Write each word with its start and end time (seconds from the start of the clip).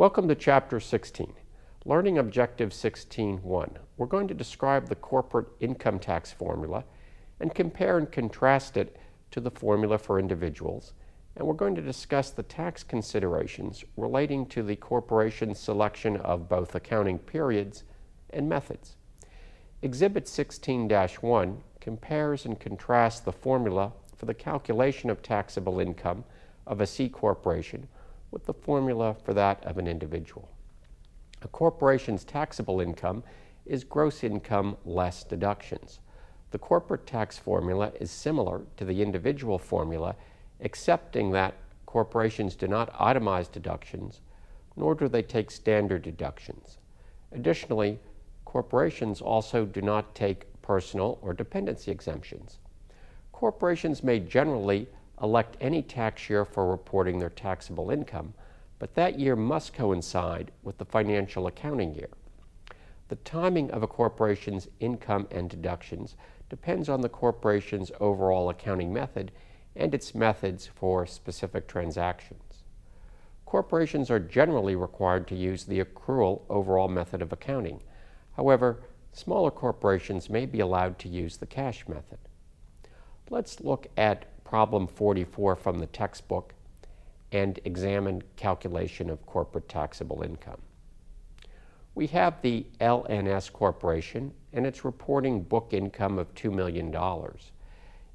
Welcome 0.00 0.28
to 0.28 0.34
Chapter 0.34 0.80
16, 0.80 1.34
Learning 1.84 2.16
Objective 2.16 2.70
16.1. 2.70 3.76
We're 3.98 4.06
going 4.06 4.28
to 4.28 4.34
describe 4.34 4.88
the 4.88 4.94
corporate 4.94 5.48
income 5.60 5.98
tax 5.98 6.32
formula 6.32 6.84
and 7.38 7.54
compare 7.54 7.98
and 7.98 8.10
contrast 8.10 8.78
it 8.78 8.96
to 9.30 9.42
the 9.42 9.50
formula 9.50 9.98
for 9.98 10.18
individuals, 10.18 10.94
and 11.36 11.46
we're 11.46 11.52
going 11.52 11.74
to 11.74 11.82
discuss 11.82 12.30
the 12.30 12.42
tax 12.42 12.82
considerations 12.82 13.84
relating 13.98 14.46
to 14.46 14.62
the 14.62 14.76
corporation's 14.76 15.58
selection 15.58 16.16
of 16.16 16.48
both 16.48 16.74
accounting 16.74 17.18
periods 17.18 17.84
and 18.30 18.48
methods. 18.48 18.96
Exhibit 19.82 20.24
16-1 20.24 21.58
compares 21.78 22.46
and 22.46 22.58
contrasts 22.58 23.20
the 23.20 23.32
formula 23.32 23.92
for 24.16 24.24
the 24.24 24.32
calculation 24.32 25.10
of 25.10 25.20
taxable 25.20 25.78
income 25.78 26.24
of 26.66 26.80
a 26.80 26.86
C 26.86 27.10
corporation 27.10 27.86
with 28.30 28.46
the 28.46 28.54
formula 28.54 29.14
for 29.24 29.34
that 29.34 29.64
of 29.64 29.78
an 29.78 29.86
individual. 29.86 30.48
A 31.42 31.48
corporation's 31.48 32.24
taxable 32.24 32.80
income 32.80 33.22
is 33.66 33.84
gross 33.84 34.22
income 34.24 34.76
less 34.84 35.24
deductions. 35.24 36.00
The 36.50 36.58
corporate 36.58 37.06
tax 37.06 37.38
formula 37.38 37.92
is 38.00 38.10
similar 38.10 38.62
to 38.76 38.84
the 38.84 39.02
individual 39.02 39.58
formula, 39.58 40.16
excepting 40.60 41.30
that 41.32 41.54
corporations 41.86 42.56
do 42.56 42.68
not 42.68 42.92
itemize 42.94 43.50
deductions, 43.50 44.20
nor 44.76 44.94
do 44.94 45.08
they 45.08 45.22
take 45.22 45.50
standard 45.50 46.02
deductions. 46.02 46.78
Additionally, 47.32 47.98
corporations 48.44 49.20
also 49.20 49.64
do 49.64 49.80
not 49.80 50.14
take 50.14 50.46
personal 50.62 51.18
or 51.22 51.32
dependency 51.32 51.90
exemptions. 51.90 52.58
Corporations 53.32 54.02
may 54.02 54.18
generally 54.20 54.88
elect 55.22 55.56
any 55.60 55.82
tax 55.82 56.28
year 56.30 56.44
for 56.44 56.70
reporting 56.70 57.18
their 57.18 57.30
taxable 57.30 57.90
income, 57.90 58.34
but 58.78 58.94
that 58.94 59.18
year 59.18 59.36
must 59.36 59.74
coincide 59.74 60.50
with 60.62 60.78
the 60.78 60.84
financial 60.84 61.46
accounting 61.46 61.94
year. 61.94 62.08
The 63.08 63.16
timing 63.16 63.70
of 63.72 63.82
a 63.82 63.88
corporation's 63.88 64.68
income 64.78 65.26
and 65.30 65.50
deductions 65.50 66.16
depends 66.48 66.88
on 66.88 67.00
the 67.00 67.08
corporation's 67.08 67.92
overall 68.00 68.48
accounting 68.48 68.92
method 68.92 69.32
and 69.76 69.94
its 69.94 70.14
methods 70.14 70.66
for 70.66 71.06
specific 71.06 71.68
transactions. 71.68 72.64
Corporations 73.46 74.10
are 74.10 74.20
generally 74.20 74.76
required 74.76 75.26
to 75.28 75.34
use 75.34 75.64
the 75.64 75.82
accrual 75.82 76.42
overall 76.48 76.88
method 76.88 77.20
of 77.20 77.32
accounting. 77.32 77.80
However, 78.36 78.82
smaller 79.12 79.50
corporations 79.50 80.30
may 80.30 80.46
be 80.46 80.60
allowed 80.60 80.98
to 81.00 81.08
use 81.08 81.36
the 81.36 81.46
cash 81.46 81.88
method. 81.88 82.18
Let's 83.28 83.60
look 83.60 83.88
at 83.96 84.26
problem 84.50 84.88
44 84.88 85.54
from 85.54 85.78
the 85.78 85.86
textbook 85.86 86.54
and 87.30 87.60
examine 87.64 88.20
calculation 88.34 89.08
of 89.08 89.24
corporate 89.24 89.68
taxable 89.68 90.24
income. 90.24 90.60
We 91.94 92.08
have 92.08 92.42
the 92.42 92.66
LNS 92.80 93.52
Corporation 93.52 94.34
and 94.52 94.66
it's 94.66 94.84
reporting 94.84 95.44
book 95.44 95.68
income 95.70 96.18
of 96.18 96.34
$2 96.34 96.52
million. 96.52 96.92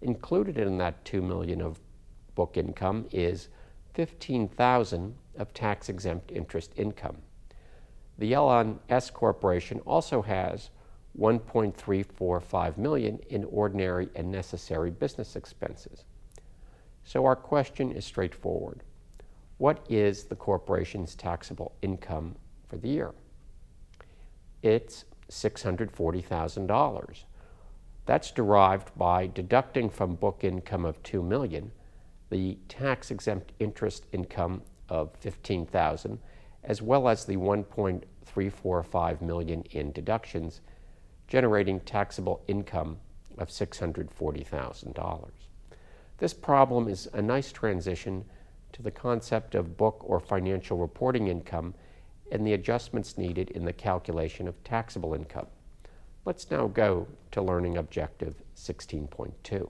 Included 0.02 0.58
in 0.58 0.78
that 0.78 1.06
2 1.06 1.22
million 1.22 1.62
of 1.62 1.80
book 2.36 2.58
income 2.58 3.06
is 3.14 3.48
15,000 3.94 5.16
of 5.38 5.54
tax 5.54 5.88
exempt 5.88 6.34
interest 6.34 6.74
income. 6.76 7.16
The 8.18 8.34
LNS 8.34 9.14
Corporation 9.14 9.80
also 9.86 10.22
has 10.22 10.70
1.345 11.18 12.78
million 12.78 13.20
in 13.30 13.46
ordinary 13.46 14.10
and 14.16 14.30
necessary 14.30 14.92
business 14.92 15.38
expenses. 15.38 16.04
So 17.06 17.26
our 17.26 17.36
question 17.36 17.92
is 17.92 18.04
straightforward. 18.04 18.82
What 19.60 19.86
is 19.88 20.26
the 20.26 20.36
corporation's 20.36 21.16
taxable 21.16 21.74
income 21.82 22.36
for 22.68 22.78
the 22.78 22.90
year? 22.90 23.14
It's 24.64 25.06
$640,000. 25.30 27.24
That's 28.08 28.32
derived 28.32 28.98
by 28.98 29.28
deducting 29.28 29.90
from 29.90 30.16
book 30.16 30.44
income 30.44 30.84
of 30.84 31.02
2 31.04 31.22
million 31.22 31.72
the 32.32 32.58
tax 32.68 33.12
exempt 33.12 33.52
interest 33.60 34.08
income 34.12 34.64
of 34.90 35.16
15,000 35.20 36.18
as 36.64 36.82
well 36.82 37.08
as 37.08 37.26
the 37.26 37.38
1.345 37.38 39.22
million 39.22 39.62
in 39.70 39.92
deductions 39.92 40.62
generating 41.28 41.80
taxable 41.82 42.42
income 42.48 42.98
of 43.38 43.50
$640,000. 43.50 45.30
This 46.18 46.34
problem 46.34 46.88
is 46.88 47.10
a 47.14 47.22
nice 47.22 47.52
transition 47.52 48.26
to 48.72 48.82
the 48.82 48.92
concept 48.92 49.56
of 49.56 49.78
book 49.78 50.02
or 50.02 50.20
financial 50.20 50.78
reporting 50.78 51.28
income 51.28 51.74
and 52.32 52.46
the 52.46 52.54
adjustments 52.54 53.18
needed 53.18 53.50
in 53.52 53.66
the 53.66 53.74
calculation 53.74 54.48
of 54.48 54.64
taxable 54.64 55.14
income. 55.14 55.48
Let's 56.24 56.50
now 56.50 56.68
go 56.68 57.08
to 57.32 57.42
learning 57.42 57.78
objective 57.78 58.42
16.2. 58.56 59.70